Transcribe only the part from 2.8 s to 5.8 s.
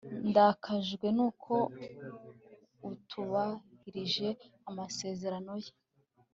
atubahirije amasezerano ye